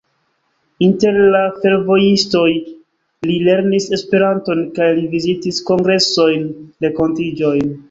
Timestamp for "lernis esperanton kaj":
3.49-4.89